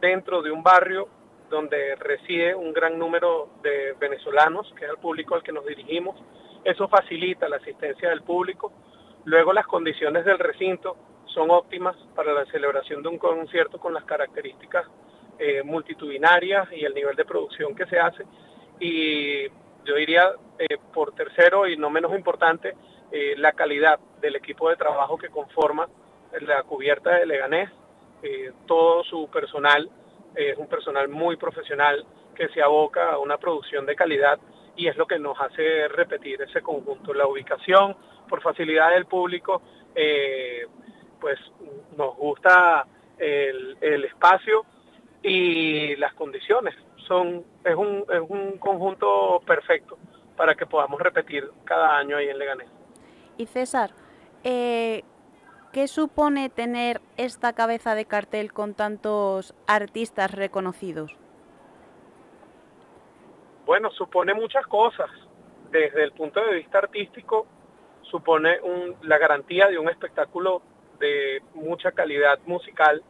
dentro 0.00 0.42
de 0.42 0.50
un 0.50 0.62
barrio 0.62 1.08
donde 1.48 1.94
reside 1.96 2.54
un 2.54 2.72
gran 2.72 2.98
número 2.98 3.50
de 3.62 3.92
venezolanos, 4.00 4.72
que 4.76 4.86
es 4.86 4.90
el 4.90 4.98
público 4.98 5.36
al 5.36 5.44
que 5.44 5.52
nos 5.52 5.64
dirigimos. 5.64 6.16
Eso 6.64 6.88
facilita 6.88 7.48
la 7.48 7.58
asistencia 7.58 8.08
del 8.08 8.22
público. 8.22 8.72
Luego 9.24 9.52
las 9.52 9.66
condiciones 9.66 10.24
del 10.24 10.40
recinto 10.40 10.96
son 11.26 11.50
óptimas 11.52 11.96
para 12.16 12.32
la 12.32 12.44
celebración 12.46 13.04
de 13.04 13.08
un 13.08 13.18
concierto 13.18 13.78
con 13.78 13.94
las 13.94 14.04
características 14.04 14.84
eh, 15.38 15.62
multitudinarias 15.62 16.66
y 16.72 16.84
el 16.84 16.94
nivel 16.94 17.14
de 17.14 17.24
producción 17.24 17.76
que 17.76 17.86
se 17.86 18.00
hace. 18.00 18.24
Y 18.80 19.46
yo 19.84 19.94
diría, 19.94 20.32
eh, 20.58 20.78
por 20.92 21.12
tercero 21.12 21.68
y 21.68 21.76
no 21.76 21.88
menos 21.88 22.12
importante, 22.12 22.74
eh, 23.12 23.34
la 23.36 23.52
calidad 23.52 23.98
del 24.20 24.36
equipo 24.36 24.68
de 24.68 24.76
trabajo 24.76 25.16
que 25.18 25.28
conforma 25.28 25.88
la 26.40 26.62
cubierta 26.64 27.16
de 27.16 27.26
Leganés, 27.26 27.70
todo 28.66 29.04
su 29.04 29.28
personal 29.30 29.88
es 30.36 30.56
un 30.58 30.68
personal 30.68 31.08
muy 31.08 31.36
profesional 31.36 32.04
que 32.34 32.48
se 32.48 32.62
aboca 32.62 33.12
a 33.12 33.18
una 33.18 33.38
producción 33.38 33.86
de 33.86 33.96
calidad 33.96 34.38
y 34.76 34.86
es 34.88 34.96
lo 34.96 35.06
que 35.06 35.18
nos 35.18 35.40
hace 35.40 35.88
repetir 35.88 36.40
ese 36.42 36.60
conjunto. 36.60 37.14
La 37.14 37.26
ubicación, 37.26 37.96
por 38.28 38.42
facilidad 38.42 38.90
del 38.90 39.06
público, 39.06 39.62
eh, 39.94 40.66
pues 41.18 41.38
nos 41.96 42.14
gusta 42.16 42.86
el, 43.18 44.04
espacio 44.04 44.66
y 45.22 45.96
las 45.96 46.12
condiciones. 46.12 46.74
Son, 47.08 47.42
es, 47.64 47.74
un, 47.74 48.04
es 48.12 48.20
un 48.28 48.58
conjunto 48.58 49.40
perfecto 49.46 49.96
para 50.36 50.54
que 50.54 50.66
podamos 50.66 51.00
repetir 51.00 51.48
cada 51.64 51.96
año 51.96 52.18
ahí 52.18 52.28
en 52.28 52.38
Leganés. 52.38 52.75
Y 53.36 53.46
César, 53.46 53.90
eh, 54.44 55.02
¿Qué 55.76 55.88
supone 55.88 56.48
tener 56.48 57.02
esta 57.18 57.52
cabeza 57.52 57.94
de 57.94 58.06
cartel 58.06 58.50
con 58.54 58.72
tantos 58.72 59.54
artistas 59.66 60.30
reconocidos? 60.30 61.14
Bueno, 63.66 63.90
supone 63.90 64.32
muchas 64.32 64.66
cosas. 64.68 65.10
Desde 65.70 66.02
el 66.02 66.12
punto 66.12 66.40
de 66.40 66.54
vista 66.54 66.78
artístico, 66.78 67.46
supone 68.00 68.58
la 69.02 69.18
garantía 69.18 69.68
de 69.68 69.78
un 69.78 69.90
espectáculo 69.90 70.62
de 70.98 71.42
mucha 71.52 71.92
calidad 71.92 72.38
musical 72.46 73.02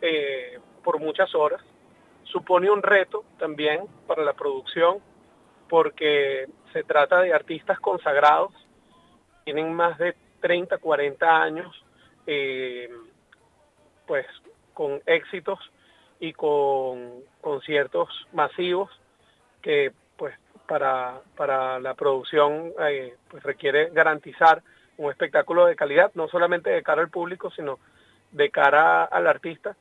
eh, 0.00 0.60
por 0.84 1.00
muchas 1.00 1.34
horas. 1.34 1.62
Supone 2.22 2.70
un 2.70 2.84
reto 2.84 3.24
también 3.40 3.88
para 4.06 4.22
la 4.22 4.34
producción 4.34 4.98
porque 5.68 6.46
se 6.72 6.84
trata 6.84 7.22
de 7.22 7.34
artistas 7.34 7.80
consagrados, 7.80 8.52
tienen 9.44 9.72
más 9.72 9.98
de 9.98 10.14
30, 10.40 10.78
40 10.78 11.42
años 11.42 11.84
eh, 12.26 12.90
pues 14.06 14.26
con 14.72 15.00
éxitos 15.06 15.58
y 16.20 16.32
con 16.32 17.22
conciertos 17.40 18.08
masivos 18.32 18.90
que 19.62 19.92
pues 20.16 20.34
para, 20.66 21.20
para 21.36 21.78
la 21.80 21.94
producción 21.94 22.72
eh, 22.80 23.16
pues 23.28 23.42
requiere 23.42 23.90
garantizar 23.90 24.62
un 24.96 25.10
espectáculo 25.10 25.66
de 25.66 25.76
calidad, 25.76 26.12
no 26.14 26.28
solamente 26.28 26.70
de 26.70 26.82
cara 26.82 27.02
al 27.02 27.10
público, 27.10 27.50
sino 27.50 27.78
de 28.30 28.50
cara 28.50 29.04
al 29.04 29.26
artista. 29.26 29.76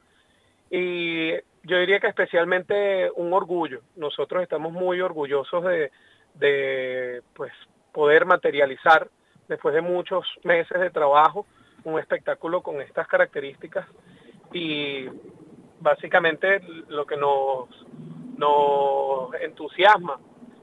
Y 0.70 1.34
yo 1.64 1.78
diría 1.78 2.00
que 2.00 2.08
especialmente 2.08 3.12
un 3.16 3.32
orgullo. 3.32 3.82
Nosotros 3.96 4.42
estamos 4.42 4.74
muy 4.74 5.02
orgullosos 5.02 5.64
de, 5.66 5.92
de 6.34 7.22
pues, 7.36 7.54
poder 7.92 8.26
materializar 8.26 9.08
después 9.48 9.74
de 9.76 9.82
muchos 9.82 10.26
meses 10.44 10.80
de 10.80 10.90
trabajo 10.90 11.46
un 11.84 12.00
espectáculo 12.00 12.62
con 12.62 12.82
estas 12.82 13.08
características 13.08 13.86
y 14.52 15.08
básicamente 15.80 16.62
lo 16.88 17.06
que 17.06 17.18
nos, 17.18 17.70
nos 18.38 19.34
entusiasma 19.42 20.20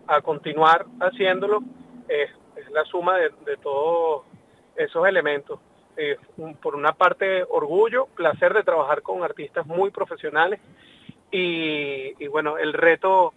a 0.06 0.20
continuar 0.22 0.87
haciéndolo 1.00 1.62
es, 2.08 2.30
la 2.72 2.84
suma 2.84 3.16
de, 3.16 3.56
todos 3.62 4.25
esos 4.76 5.06
elementos. 5.06 5.58
por 6.60 6.76
una 6.76 6.92
parte, 6.92 7.44
orgullo, 7.49 8.06
placer 8.06 8.54
de 8.54 8.62
trabajar 8.62 9.02
con 9.02 9.22
artistas 9.22 9.66
muy 9.66 9.90
profesionales 9.90 10.60
y, 11.30 12.26
bueno, 12.28 12.58
el 12.58 12.72
reto, 12.72 13.32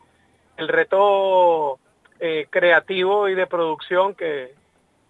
el 0.57 0.67
reto 0.67 1.79
eh, 2.19 2.47
creativo 2.50 3.27
y 3.29 3.35
de 3.35 3.47
producción 3.47 4.13
que, 4.13 4.53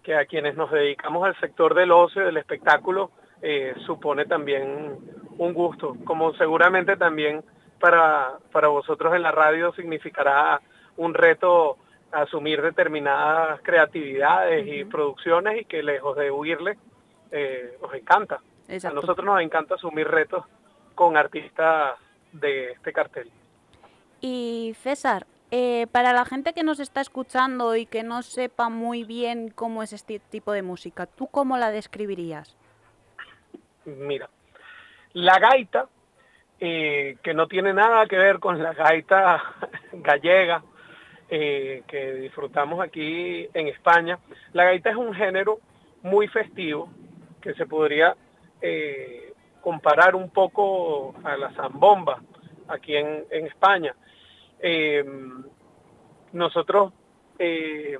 que 0.04 0.14
a 0.14 0.26
quienes 0.26 0.54
nos 0.54 0.70
dedicamos 0.70 1.24
al 1.26 1.38
sector 1.40 1.74
del 1.74 1.90
ocio, 1.90 2.24
del 2.24 2.36
espectáculo, 2.36 3.10
eh, 3.42 3.74
supone 3.86 4.26
también 4.26 4.98
un 5.38 5.54
gusto, 5.54 5.96
como 6.04 6.34
seguramente 6.34 6.96
también 6.96 7.42
para, 7.80 8.38
para 8.52 8.68
vosotros 8.68 9.14
en 9.14 9.22
la 9.22 9.32
radio 9.32 9.72
significará 9.72 10.60
un 10.96 11.14
reto 11.14 11.78
asumir 12.12 12.62
determinadas 12.62 13.60
creatividades 13.62 14.66
y 14.66 14.84
producciones 14.84 15.62
y 15.62 15.64
que 15.64 15.82
lejos 15.82 16.16
de 16.16 16.30
huirle, 16.30 16.78
eh, 17.32 17.76
os 17.80 17.92
encanta. 17.94 18.40
A 18.68 18.90
nosotros 18.90 19.24
nos 19.24 19.40
encanta 19.40 19.74
asumir 19.74 20.06
retos 20.06 20.44
con 20.94 21.16
artistas 21.16 21.98
de 22.32 22.72
este 22.72 22.92
cartel. 22.92 23.30
Y 24.20 24.74
César, 24.80 25.26
eh, 25.56 25.86
para 25.92 26.12
la 26.12 26.24
gente 26.24 26.52
que 26.52 26.64
nos 26.64 26.80
está 26.80 27.00
escuchando 27.00 27.76
y 27.76 27.86
que 27.86 28.02
no 28.02 28.22
sepa 28.22 28.68
muy 28.68 29.04
bien 29.04 29.50
cómo 29.50 29.84
es 29.84 29.92
este 29.92 30.18
tipo 30.18 30.50
de 30.50 30.62
música, 30.62 31.06
¿tú 31.06 31.28
cómo 31.28 31.56
la 31.56 31.70
describirías? 31.70 32.56
Mira, 33.84 34.28
la 35.12 35.38
gaita, 35.38 35.86
eh, 36.58 37.18
que 37.22 37.34
no 37.34 37.46
tiene 37.46 37.72
nada 37.72 38.04
que 38.06 38.16
ver 38.16 38.40
con 38.40 38.60
la 38.60 38.72
gaita 38.72 39.44
gallega 39.92 40.64
eh, 41.28 41.84
que 41.86 42.14
disfrutamos 42.14 42.80
aquí 42.80 43.48
en 43.54 43.68
España, 43.68 44.18
la 44.54 44.64
gaita 44.64 44.90
es 44.90 44.96
un 44.96 45.14
género 45.14 45.60
muy 46.02 46.26
festivo 46.26 46.88
que 47.40 47.54
se 47.54 47.64
podría 47.64 48.16
comparar 49.60 50.16
un 50.16 50.30
poco 50.30 51.14
a 51.22 51.36
la 51.36 51.52
zambomba 51.52 52.20
aquí 52.66 52.96
en 52.96 53.46
España 53.46 53.94
eh, 54.66 55.04
nosotros 56.32 56.94
eh, 57.38 57.98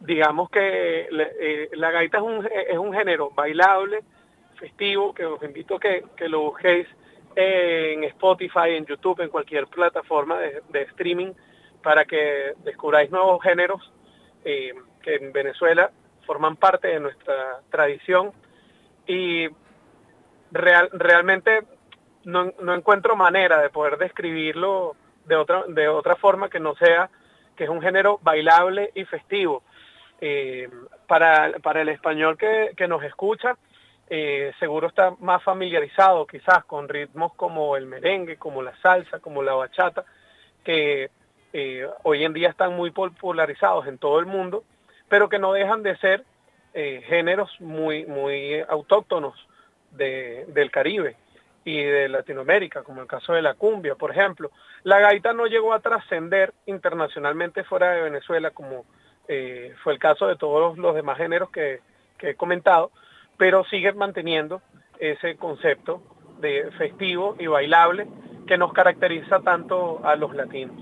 digamos 0.00 0.48
que 0.48 1.06
eh, 1.10 1.68
la 1.74 1.90
gaita 1.90 2.16
es 2.16 2.24
un, 2.24 2.46
es 2.46 2.78
un 2.78 2.94
género 2.94 3.28
bailable, 3.28 4.00
festivo, 4.58 5.12
que 5.12 5.26
os 5.26 5.42
invito 5.42 5.76
a 5.76 5.80
que, 5.80 6.02
lo 6.28 6.40
busquéis 6.40 6.88
en 7.36 8.04
Spotify, 8.04 8.70
en 8.70 8.86
YouTube, 8.86 9.20
en 9.20 9.28
cualquier 9.28 9.66
plataforma 9.66 10.38
de, 10.38 10.82
streaming, 10.82 11.34
para 11.82 12.06
que 12.06 12.54
descubráis 12.64 13.10
nuevos 13.10 13.42
géneros 13.42 13.92
que 14.42 14.74
en 15.04 15.30
Venezuela 15.30 15.90
forman 16.26 16.56
parte 16.56 16.88
de 16.88 17.00
nuestra 17.00 17.60
tradición. 17.68 18.32
Y 19.06 19.48
real, 20.52 20.88
realmente 20.92 21.64
no, 22.24 22.50
no 22.62 22.74
encuentro 22.74 23.14
manera 23.14 23.60
de 23.60 23.68
poder 23.68 23.98
describirlo 23.98 24.96
de 25.24 25.36
otra, 25.36 25.64
de 25.68 25.88
otra 25.88 26.16
forma 26.16 26.48
que 26.48 26.60
no 26.60 26.74
sea 26.76 27.10
que 27.56 27.64
es 27.64 27.70
un 27.70 27.80
género 27.80 28.18
bailable 28.22 28.90
y 28.94 29.04
festivo. 29.04 29.62
Eh, 30.20 30.68
para, 31.06 31.52
para, 31.62 31.82
el 31.82 31.88
español 31.88 32.36
que, 32.38 32.72
que 32.76 32.88
nos 32.88 33.02
escucha, 33.04 33.56
eh, 34.08 34.52
seguro 34.58 34.88
está 34.88 35.14
más 35.20 35.42
familiarizado 35.42 36.26
quizás 36.26 36.64
con 36.64 36.88
ritmos 36.88 37.34
como 37.34 37.76
el 37.76 37.86
merengue, 37.86 38.36
como 38.36 38.62
la 38.62 38.74
salsa, 38.80 39.20
como 39.20 39.42
la 39.42 39.54
bachata, 39.54 40.04
que 40.64 41.10
eh, 41.52 41.86
hoy 42.02 42.24
en 42.24 42.32
día 42.32 42.48
están 42.48 42.74
muy 42.74 42.90
popularizados 42.90 43.86
en 43.86 43.98
todo 43.98 44.18
el 44.18 44.26
mundo, 44.26 44.64
pero 45.08 45.28
que 45.28 45.38
no 45.38 45.52
dejan 45.52 45.82
de 45.82 45.96
ser 45.98 46.24
géneros 46.74 47.60
muy, 47.60 48.04
muy 48.04 48.58
autóctonos 48.68 49.34
de, 49.92 50.44
del 50.48 50.72
Caribe 50.72 51.14
y 51.64 51.82
de 51.82 52.08
Latinoamérica, 52.08 52.82
como 52.82 53.00
el 53.00 53.06
caso 53.06 53.32
de 53.32 53.42
la 53.42 53.54
cumbia, 53.54 53.94
por 53.94 54.10
ejemplo. 54.10 54.50
La 54.82 55.00
gaita 55.00 55.32
no 55.32 55.46
llegó 55.46 55.72
a 55.72 55.80
trascender 55.80 56.52
internacionalmente 56.66 57.64
fuera 57.64 57.92
de 57.92 58.02
Venezuela, 58.02 58.50
como 58.50 58.84
eh, 59.28 59.74
fue 59.82 59.94
el 59.94 59.98
caso 59.98 60.26
de 60.26 60.36
todos 60.36 60.76
los 60.76 60.94
demás 60.94 61.16
géneros 61.16 61.50
que, 61.50 61.80
he 62.20 62.36
comentado, 62.36 62.90
pero 63.36 63.64
sigue 63.64 63.92
manteniendo 63.92 64.62
ese 64.98 65.36
concepto 65.36 66.02
de 66.40 66.70
festivo 66.78 67.36
y 67.38 67.46
bailable 67.46 68.08
que 68.46 68.56
nos 68.56 68.72
caracteriza 68.72 69.40
tanto 69.40 70.00
a 70.02 70.16
los 70.16 70.34
latinos. 70.34 70.76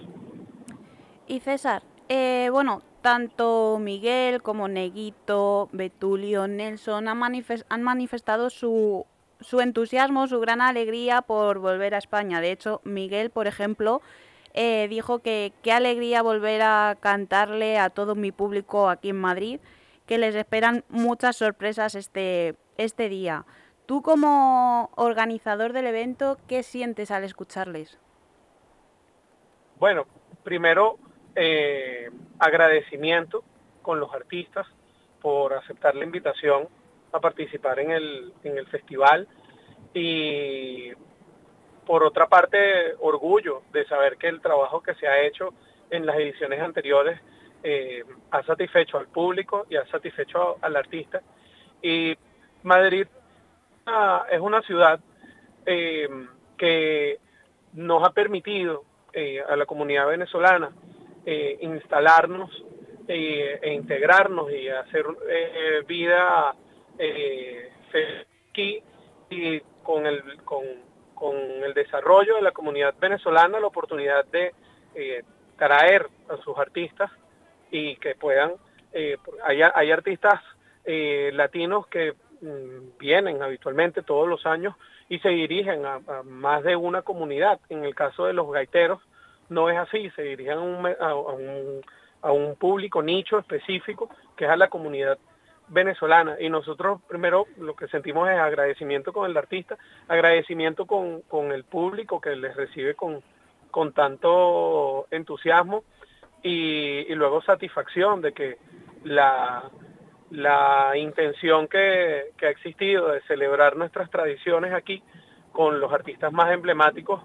Y 1.27 1.41
César, 1.41 1.83
eh, 2.09 2.49
bueno, 2.53 2.83
tanto 3.01 3.79
Miguel 3.81 4.41
como 4.41 4.69
Neguito, 4.69 5.69
Betulio, 5.73 6.47
Nelson 6.47 7.09
han, 7.09 7.21
han 7.69 7.83
manifestado 7.83 8.49
su, 8.49 9.05
su, 9.43 9.61
entusiasmo, 9.61 10.27
su 10.27 10.41
gran 10.41 10.61
alegría 10.61 11.23
por 11.23 11.59
volver 11.59 11.95
a 11.95 11.99
España. 11.99 12.41
De 12.41 12.53
hecho, 12.53 12.81
Miguel, 12.85 13.31
por 13.31 13.47
ejemplo, 13.47 14.03
eh, 14.55 14.87
dijo 14.89 15.21
que 15.21 15.53
qué 15.63 15.73
alegría 15.73 16.23
volver 16.23 16.63
a 16.63 16.97
cantarle 17.01 17.79
a 17.79 17.91
todo 17.91 18.15
mi 18.15 18.33
público 18.33 18.89
aquí 18.89 19.11
en 19.11 19.21
Madrid, 19.21 19.61
que 20.07 20.19
les 20.19 20.35
esperan 20.35 20.85
muchas 20.89 21.37
sorpresas 21.37 21.95
este, 21.95 22.57
este 22.77 23.09
día. 23.09 23.45
Tú 23.87 24.03
como 24.03 24.91
organizador 24.97 25.73
del 25.73 25.87
evento, 25.87 26.39
¿qué 26.49 26.63
sientes 26.63 27.11
al 27.11 27.25
escucharles? 27.25 27.99
Bueno, 29.79 30.07
primero 30.45 30.99
eh, 31.35 32.11
agradecimiento 32.39 33.43
con 33.83 34.01
los 34.01 34.13
artistas 34.15 34.67
por 35.21 35.55
aceptar 35.55 35.95
la 35.95 36.05
invitación 36.05 36.69
a 37.13 37.21
participar 37.21 37.79
en 37.81 37.91
el, 37.91 38.33
en 38.45 38.59
el 38.59 38.67
festival. 38.67 39.29
Y 39.95 40.93
por 41.87 42.05
otra 42.05 42.27
parte 42.29 42.95
orgullo 43.01 43.63
de 43.73 43.85
saber 43.87 44.17
que 44.17 44.29
el 44.29 44.41
trabajo 44.41 44.83
que 44.83 44.95
se 44.95 45.07
ha 45.07 45.21
hecho 45.23 45.53
en 45.91 46.07
las 46.07 46.17
ediciones 46.17 46.61
anteriores 46.61 47.21
eh, 47.63 48.03
ha 48.31 48.43
satisfecho 48.43 48.99
al 48.99 49.09
público 49.09 49.67
y 49.69 49.77
ha 49.77 49.87
satisfecho 49.87 50.57
al 50.61 50.77
artista. 50.77 51.21
Y 51.83 52.17
Madrid 52.63 53.07
ah, 53.87 54.27
es 54.31 54.41
una 54.41 54.63
ciudad 54.63 55.01
eh, 55.67 56.09
que 56.57 57.19
nos 57.75 58.03
ha 58.05 58.11
permitido 58.11 58.85
a 59.47 59.57
la 59.57 59.67
comunidad 59.67 60.07
venezolana 60.07 60.73
eh, 61.25 61.59
instalarnos 61.61 62.51
eh, 63.07 63.61
e 63.63 63.75
integrarnos 63.75 64.51
y 64.51 64.69
hacer 64.69 65.05
eh, 66.99 67.71
y 69.31 69.61
con 69.83 70.07
el, 70.07 70.43
con, 70.45 70.63
con, 71.15 71.37
el 71.37 71.75
desarrollo 71.75 72.37
de 72.37 72.43
la 72.43 72.53
comunidad 72.53 72.95
venezolana 73.01 73.61
la 73.61 73.67
oportunidad 73.67 74.25
de 74.27 74.53
traer 75.57 76.09
a 76.29 76.37
sus 76.39 76.57
artistas 76.59 77.11
y 77.71 77.97
que 77.97 78.15
puedan, 78.15 78.53
hay, 79.45 79.63
hay, 79.63 79.91
artistas 79.91 80.41
latinos 80.85 81.87
que 81.87 82.13
mm, 82.41 82.99
vienen 82.99 83.43
habitualmente 83.43 84.03
todos 84.03 84.29
los 84.29 84.45
años 84.45 84.75
y 85.13 85.19
se 85.19 85.29
dirigen 85.29 85.85
a, 85.85 86.01
más 86.25 86.63
de 86.63 86.75
una 86.75 87.03
comunidad. 87.03 87.61
En 87.69 87.85
el 87.85 87.95
caso 87.95 88.25
de 88.25 88.33
los 88.33 88.51
gaiteros, 88.51 88.99
no 89.51 89.69
es 89.69 89.77
así, 89.77 90.09
se 90.17 90.23
dirigen 90.23 90.57
a 90.57 91.15
un, 91.15 91.83
a 92.23 92.33
un, 92.33 92.57
público 92.57 93.03
nicho 93.03 93.39
específico 93.39 94.09
que 94.37 94.47
es 94.47 94.51
a 94.51 94.57
la 94.57 94.69
comunidad 94.69 95.19
venezolana. 95.69 96.37
Y 96.41 96.49
nosotros 96.49 97.01
primero 97.09 97.47
lo 97.59 97.75
que 97.75 97.89
sentimos 97.89 98.29
es 98.29 98.37
agradecimiento 98.39 99.13
con 99.13 99.31
el 99.31 99.37
artista, 99.37 99.77
agradecimiento 100.09 100.87
con, 100.87 101.53
el 101.53 101.65
público 101.65 102.21
que 102.21 102.37
les 102.37 102.55
recibe 102.55 102.95
con, 102.95 103.23
con 103.71 103.93
tanto 103.93 105.07
entusiasmo 105.11 105.85
y, 106.43 107.15
luego 107.15 107.43
satisfacción 107.43 108.21
de 108.21 108.33
que 108.33 108.59
la, 109.05 109.71
la 110.31 110.93
intención 110.97 111.69
que, 111.69 112.33
que 112.37 112.47
ha 112.47 112.51
existido 112.51 113.09
de 113.09 113.21
celebrar 113.23 113.77
nuestras 113.77 114.11
tradiciones 114.11 114.73
aquí 114.73 115.03
con 115.53 115.81
los 115.81 115.93
artistas 115.93 116.33
más 116.33 116.51
emblemáticos 116.53 117.23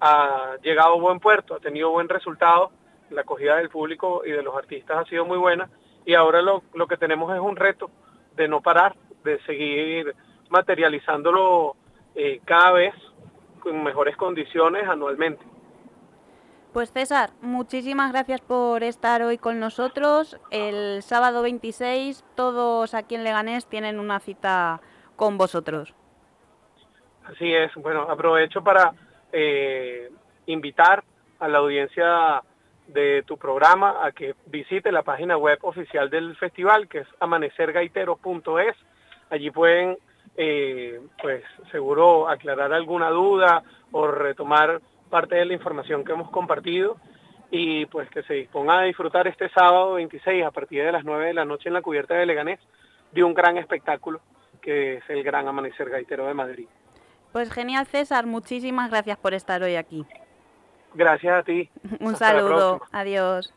ha 0.00 0.56
llegado 0.62 0.94
a 0.94 1.00
buen 1.00 1.20
puerto, 1.20 1.54
ha 1.54 1.60
tenido 1.60 1.90
buen 1.90 2.08
resultado, 2.08 2.70
la 3.10 3.22
acogida 3.22 3.56
del 3.56 3.70
público 3.70 4.22
y 4.24 4.32
de 4.32 4.42
los 4.42 4.54
artistas 4.56 4.98
ha 4.98 5.04
sido 5.08 5.24
muy 5.24 5.38
buena 5.38 5.70
y 6.06 6.14
ahora 6.14 6.40
lo, 6.40 6.62
lo 6.72 6.86
que 6.86 6.96
tenemos 6.96 7.34
es 7.34 7.40
un 7.40 7.56
reto 7.56 7.90
de 8.36 8.48
no 8.48 8.62
parar, 8.62 8.96
de 9.24 9.38
seguir 9.44 10.14
materializándolo 10.48 11.76
eh, 12.14 12.40
cada 12.44 12.72
vez 12.72 12.94
con 13.60 13.82
mejores 13.82 14.16
condiciones 14.16 14.88
anualmente. 14.88 15.44
Pues 16.72 16.92
César, 16.92 17.30
muchísimas 17.40 18.12
gracias 18.12 18.40
por 18.40 18.82
estar 18.82 19.22
hoy 19.22 19.38
con 19.38 19.58
nosotros. 19.58 20.38
El 20.50 21.02
sábado 21.02 21.42
26 21.42 22.24
todos 22.34 22.94
aquí 22.94 23.14
en 23.14 23.24
Leganés 23.24 23.66
tienen 23.66 23.98
una 23.98 24.20
cita 24.20 24.80
con 25.16 25.38
vosotros. 25.38 25.94
Así 27.24 27.52
es, 27.52 27.74
bueno, 27.76 28.02
aprovecho 28.02 28.62
para 28.62 28.92
eh, 29.32 30.10
invitar 30.46 31.02
a 31.40 31.48
la 31.48 31.58
audiencia 31.58 32.42
de 32.88 33.22
tu 33.26 33.36
programa 33.36 34.04
a 34.04 34.12
que 34.12 34.34
visite 34.46 34.92
la 34.92 35.02
página 35.02 35.36
web 35.36 35.58
oficial 35.62 36.10
del 36.10 36.36
festival, 36.36 36.88
que 36.88 36.98
es 36.98 37.08
amanecergaiteros.es. 37.20 38.76
Allí 39.30 39.50
pueden, 39.50 39.96
eh, 40.36 41.00
pues 41.20 41.42
seguro, 41.70 42.28
aclarar 42.28 42.72
alguna 42.72 43.10
duda 43.10 43.62
o 43.92 44.06
retomar 44.06 44.80
parte 45.10 45.36
de 45.36 45.44
la 45.44 45.54
información 45.54 46.04
que 46.04 46.12
hemos 46.12 46.30
compartido 46.30 46.96
y 47.50 47.86
pues 47.86 48.08
que 48.10 48.22
se 48.24 48.34
disponga 48.34 48.80
a 48.80 48.82
disfrutar 48.82 49.26
este 49.28 49.48
sábado 49.50 49.94
26 49.94 50.44
a 50.44 50.50
partir 50.50 50.84
de 50.84 50.92
las 50.92 51.04
9 51.04 51.26
de 51.26 51.34
la 51.34 51.44
noche 51.44 51.68
en 51.68 51.74
la 51.74 51.82
cubierta 51.82 52.14
de 52.14 52.26
Leganés 52.26 52.60
de 53.12 53.22
un 53.22 53.34
gran 53.34 53.56
espectáculo 53.56 54.20
que 54.60 54.96
es 54.96 55.04
el 55.08 55.22
Gran 55.22 55.46
Amanecer 55.46 55.88
Gaitero 55.88 56.26
de 56.26 56.34
Madrid. 56.34 56.66
Pues 57.32 57.52
genial, 57.52 57.86
César. 57.86 58.26
Muchísimas 58.26 58.90
gracias 58.90 59.16
por 59.16 59.32
estar 59.32 59.62
hoy 59.62 59.76
aquí. 59.76 60.04
Gracias 60.96 61.40
a 61.40 61.42
ti. 61.42 61.68
Un 62.00 62.16
saludo. 62.16 62.80
Adiós. 62.90 63.52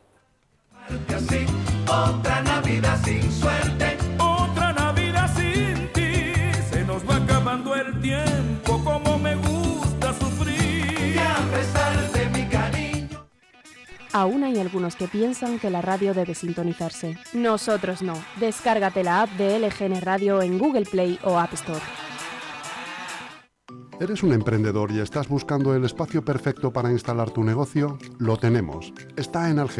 Otra 1.88 2.42
Navidad 2.42 2.98
sin 3.02 3.32
suerte. 3.32 3.96
Otra 4.18 4.72
Navidad 4.74 5.28
sin 5.34 5.88
ti. 5.92 6.32
Se 6.70 6.84
nos 6.84 7.02
va 7.08 7.16
acabando 7.16 7.74
el 7.74 7.98
tiempo 8.00 8.82
como 8.84 9.18
me 9.18 9.36
gusta 9.36 10.12
sufrir. 10.12 11.14
Y 11.14 11.18
a 11.18 11.36
pesar 11.52 11.96
de 12.12 12.26
mi 12.28 12.46
cariño. 12.46 13.26
Aún 14.12 14.44
hay 14.44 14.60
algunos 14.60 14.94
que 14.94 15.08
piensan 15.08 15.58
que 15.58 15.70
la 15.70 15.80
radio 15.80 16.12
debe 16.12 16.34
sintonizarse. 16.34 17.16
Nosotros 17.32 18.02
no. 18.02 18.14
Descárgate 18.36 19.02
la 19.02 19.22
app 19.22 19.30
de 19.30 19.58
LGN 19.58 20.02
Radio 20.02 20.42
en 20.42 20.58
Google 20.58 20.84
Play 20.84 21.18
o 21.24 21.38
App 21.38 21.54
Store. 21.54 21.80
¿Eres 24.00 24.22
un 24.22 24.32
emprendedor 24.32 24.92
y 24.92 25.00
estás 25.00 25.28
buscando 25.28 25.74
el 25.74 25.84
espacio 25.84 26.24
perfecto 26.24 26.72
para 26.72 26.90
instalar 26.90 27.28
tu 27.32 27.44
negocio? 27.44 27.98
Lo 28.16 28.38
tenemos. 28.38 28.94
Está 29.14 29.50
en 29.50 29.58
Algeciras 29.58 29.70